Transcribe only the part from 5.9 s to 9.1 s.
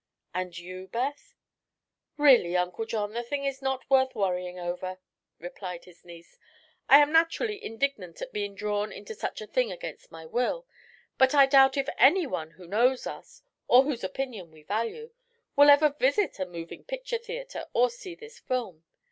niece. "I am naturally indignant at being drawn